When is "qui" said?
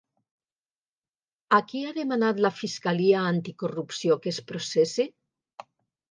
1.71-1.81